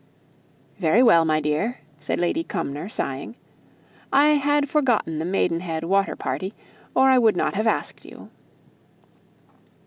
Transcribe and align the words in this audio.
"Very 0.79 1.03
well, 1.03 1.25
my 1.25 1.39
dear," 1.39 1.81
said 1.99 2.17
Lady 2.19 2.43
Cumnor, 2.43 2.89
sighing, 2.89 3.35
"I 4.11 4.29
had 4.29 4.67
forgotten 4.67 5.19
the 5.19 5.25
Maidenhead 5.25 5.83
water 5.83 6.15
party, 6.15 6.55
or 6.95 7.11
I 7.11 7.19
would 7.19 7.37
not 7.37 7.53
have 7.53 7.67
asked 7.67 8.03
you." 8.03 8.31